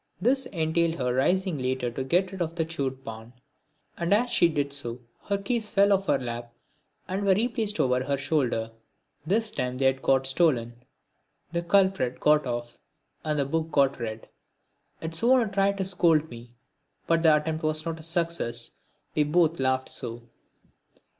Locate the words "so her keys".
4.73-5.69